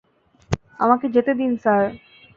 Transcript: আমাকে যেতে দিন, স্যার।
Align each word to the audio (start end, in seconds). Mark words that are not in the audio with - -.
আমাকে 0.79 1.05
যেতে 1.15 1.31
দিন, 1.33 1.51
স্যার। 1.57 1.83